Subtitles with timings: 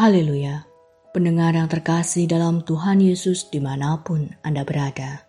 [0.00, 0.64] Haleluya.
[1.12, 5.28] Pendengar yang terkasih dalam Tuhan Yesus di mana pun Anda berada.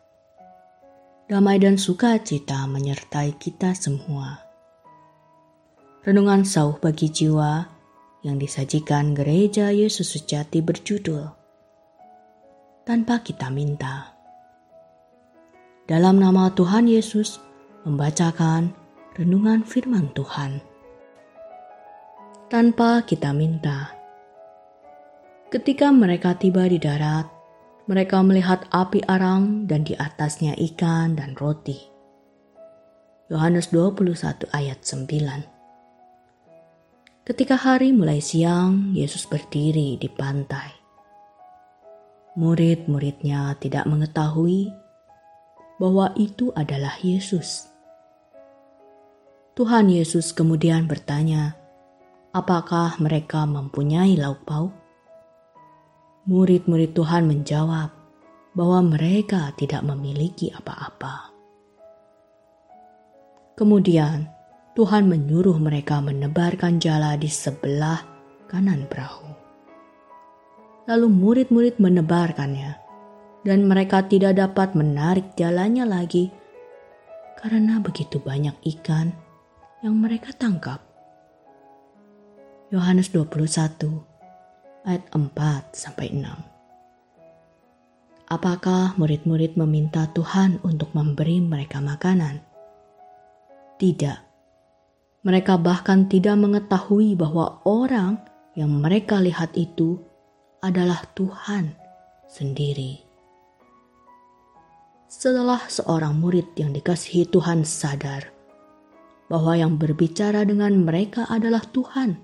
[1.28, 4.40] Damai dan sukacita menyertai kita semua.
[6.08, 7.68] Renungan sauh bagi jiwa
[8.24, 11.28] yang disajikan gereja Yesus sejati berjudul
[12.88, 14.16] Tanpa Kita Minta.
[15.84, 17.44] Dalam nama Tuhan Yesus
[17.84, 18.72] membacakan
[19.20, 20.64] renungan firman Tuhan.
[22.48, 24.01] Tanpa kita minta.
[25.52, 27.28] Ketika mereka tiba di darat,
[27.84, 31.76] mereka melihat api arang dan di atasnya ikan dan roti.
[33.28, 40.72] Yohanes 21 ayat 9 Ketika hari mulai siang, Yesus berdiri di pantai.
[42.40, 44.72] Murid-muridnya tidak mengetahui
[45.84, 47.68] bahwa itu adalah Yesus.
[49.60, 51.60] Tuhan Yesus kemudian bertanya,
[52.32, 54.81] "Apakah mereka mempunyai lauk pauk?"
[56.30, 57.90] Murid-murid Tuhan menjawab
[58.54, 61.34] bahwa mereka tidak memiliki apa-apa.
[63.58, 64.30] Kemudian
[64.78, 68.06] Tuhan menyuruh mereka menebarkan jala di sebelah
[68.46, 69.34] kanan perahu.
[70.86, 72.78] Lalu murid-murid menebarkannya,
[73.42, 76.30] dan mereka tidak dapat menarik jalannya lagi
[77.42, 79.10] karena begitu banyak ikan
[79.82, 80.78] yang mereka tangkap.
[82.70, 84.11] Yohanes 21
[84.86, 86.28] ayat 4 sampai 6.
[88.32, 92.40] Apakah murid-murid meminta Tuhan untuk memberi mereka makanan?
[93.76, 94.20] Tidak.
[95.28, 98.18] Mereka bahkan tidak mengetahui bahwa orang
[98.56, 100.00] yang mereka lihat itu
[100.64, 101.76] adalah Tuhan
[102.32, 103.04] sendiri.
[105.12, 108.32] Setelah seorang murid yang dikasihi Tuhan sadar
[109.28, 112.16] bahwa yang berbicara dengan mereka adalah Tuhan,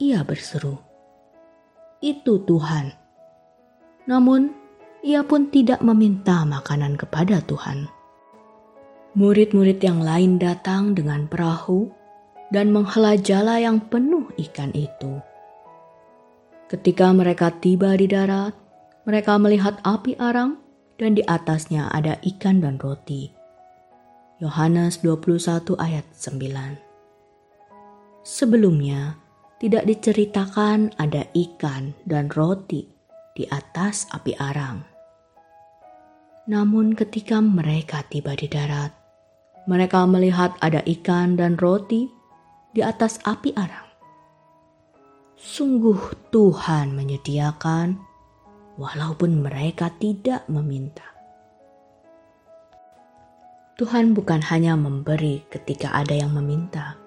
[0.00, 0.85] ia berseru,
[2.00, 2.92] itu Tuhan.
[4.06, 4.52] Namun,
[5.06, 7.90] ia pun tidak meminta makanan kepada Tuhan.
[9.16, 11.88] Murid-murid yang lain datang dengan perahu
[12.52, 15.18] dan menghela jala yang penuh ikan itu.
[16.66, 18.50] Ketika mereka tiba di darat,
[19.06, 20.58] mereka melihat api arang
[20.98, 23.30] dan di atasnya ada ikan dan roti.
[24.42, 26.76] Yohanes 21 ayat 9
[28.26, 29.16] Sebelumnya,
[29.56, 32.84] tidak diceritakan ada ikan dan roti
[33.32, 34.84] di atas api arang.
[36.46, 38.92] Namun, ketika mereka tiba di darat,
[39.64, 42.06] mereka melihat ada ikan dan roti
[42.76, 43.88] di atas api arang.
[45.40, 47.96] Sungguh, Tuhan menyediakan,
[48.76, 51.16] walaupun mereka tidak meminta.
[53.76, 57.05] Tuhan bukan hanya memberi ketika ada yang meminta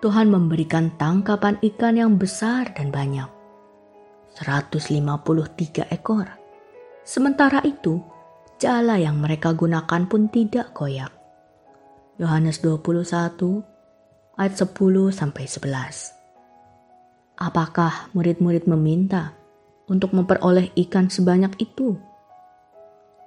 [0.00, 3.28] Tuhan memberikan tangkapan ikan yang besar dan banyak.
[4.32, 6.24] 153 ekor.
[7.04, 8.00] Sementara itu,
[8.56, 11.12] jala yang mereka gunakan pun tidak koyak.
[12.16, 16.16] Yohanes 21 ayat 10 sampai 11.
[17.36, 19.36] Apakah murid-murid meminta
[19.84, 21.96] untuk memperoleh ikan sebanyak itu?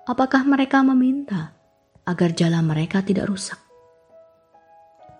[0.09, 1.53] Apakah mereka meminta
[2.05, 3.62] agar jala mereka tidak rusak?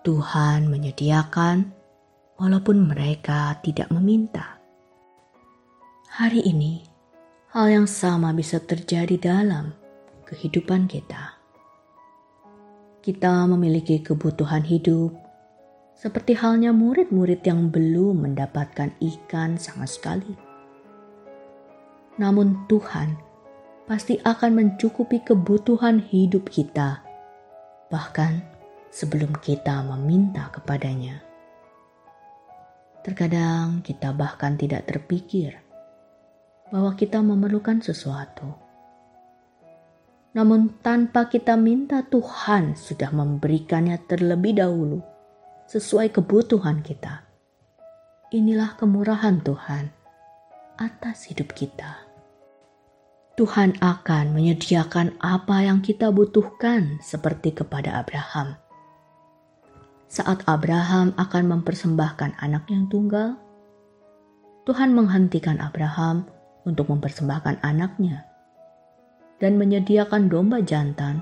[0.04, 1.72] Tuhan menyediakan
[2.36, 4.60] walaupun mereka tidak meminta.
[6.12, 6.84] Hari ini,
[7.56, 9.72] hal yang sama bisa terjadi dalam
[10.28, 11.40] kehidupan kita.
[13.00, 15.16] Kita memiliki kebutuhan hidup,
[15.96, 20.36] seperti halnya murid-murid yang belum mendapatkan ikan sama sekali.
[22.20, 23.16] Namun, Tuhan
[23.88, 27.00] pasti akan mencukupi kebutuhan hidup kita,
[27.88, 28.53] bahkan
[28.94, 31.18] sebelum kita meminta kepadanya.
[33.02, 35.58] Terkadang kita bahkan tidak terpikir
[36.70, 38.54] bahwa kita memerlukan sesuatu.
[40.38, 45.02] Namun tanpa kita minta Tuhan sudah memberikannya terlebih dahulu
[45.66, 47.26] sesuai kebutuhan kita.
[48.30, 49.90] Inilah kemurahan Tuhan
[50.78, 52.02] atas hidup kita.
[53.34, 58.63] Tuhan akan menyediakan apa yang kita butuhkan seperti kepada Abraham
[60.14, 63.34] saat Abraham akan mempersembahkan anak yang tunggal,
[64.62, 66.30] Tuhan menghentikan Abraham
[66.62, 68.22] untuk mempersembahkan anaknya
[69.42, 71.18] dan menyediakan domba jantan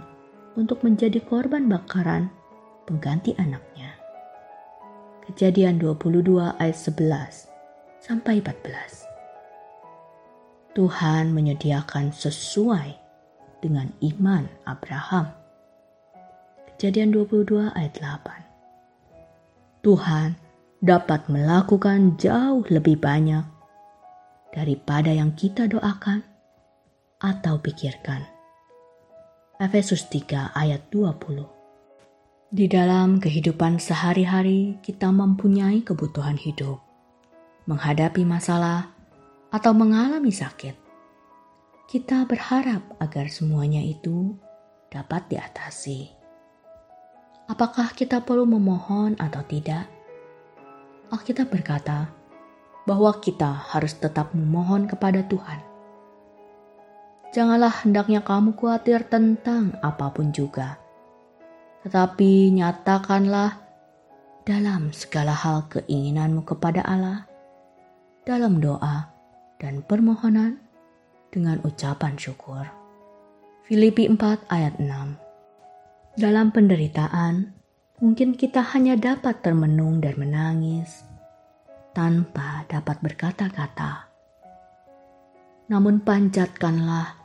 [0.61, 2.29] untuk menjadi korban bakaran
[2.85, 3.97] pengganti anaknya.
[5.25, 7.49] Kejadian 22 ayat 11
[8.05, 10.77] sampai 14.
[10.77, 13.01] Tuhan menyediakan sesuai
[13.65, 15.33] dengan iman Abraham.
[16.77, 18.52] Kejadian 22 ayat 8.
[19.83, 20.39] Tuhan
[20.79, 23.43] dapat melakukan jauh lebih banyak
[24.55, 26.23] daripada yang kita doakan
[27.19, 28.23] atau pikirkan.
[29.59, 36.79] Efesus 3 ayat 20 Di dalam kehidupan sehari-hari kita mempunyai kebutuhan hidup,
[37.67, 38.87] menghadapi masalah,
[39.51, 40.79] atau mengalami sakit.
[41.91, 44.39] Kita berharap agar semuanya itu
[44.95, 46.22] dapat diatasi.
[47.53, 49.85] Apakah kita perlu memohon atau tidak?
[51.13, 52.09] Alkitab berkata
[52.89, 55.61] bahwa kita harus tetap memohon kepada Tuhan.
[57.37, 60.81] Janganlah hendaknya kamu khawatir tentang apa pun juga,
[61.85, 63.61] tetapi nyatakanlah
[64.49, 67.29] dalam segala hal keinginanmu kepada Allah,
[68.25, 69.13] dalam doa
[69.61, 70.57] dan permohonan
[71.29, 72.65] dengan ucapan syukur.
[73.69, 75.22] Filipi 4 ayat 6
[76.13, 77.57] dalam penderitaan,
[78.05, 81.09] mungkin kita hanya dapat termenung dan menangis
[81.97, 84.13] tanpa dapat berkata-kata.
[85.73, 87.17] Namun panjatkanlah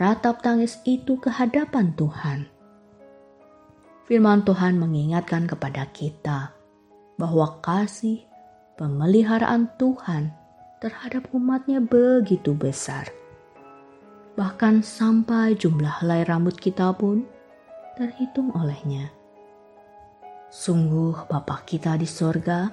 [0.00, 2.48] ratap tangis itu ke hadapan Tuhan.
[4.08, 6.56] Firman Tuhan mengingatkan kepada kita
[7.20, 8.24] bahwa kasih
[8.80, 10.32] pemeliharaan Tuhan
[10.80, 13.12] terhadap umatnya begitu besar.
[14.40, 17.28] Bahkan sampai jumlah helai rambut kita pun
[17.94, 19.10] terhitung olehnya.
[20.50, 22.66] Sungguh Bapa kita di sorga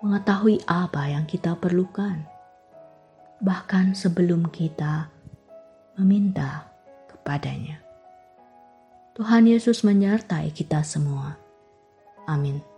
[0.00, 2.22] mengetahui apa yang kita perlukan.
[3.42, 5.10] Bahkan sebelum kita
[5.98, 6.70] meminta
[7.10, 7.82] kepadanya.
[9.18, 11.36] Tuhan Yesus menyertai kita semua.
[12.24, 12.69] Amin.